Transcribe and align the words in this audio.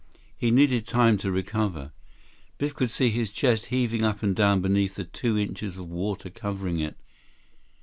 He 0.35 0.49
needed 0.49 0.87
time 0.87 1.19
to 1.19 1.31
recover. 1.31 1.91
Biff 2.57 2.73
could 2.73 2.89
see 2.89 3.11
his 3.11 3.29
chest 3.29 3.67
heaving 3.67 4.03
up 4.03 4.23
and 4.23 4.35
down 4.35 4.59
beneath 4.59 4.95
the 4.95 5.03
two 5.05 5.37
inches 5.37 5.77
of 5.77 5.89
water 5.91 6.31
covering 6.31 6.79
it. 6.79 6.95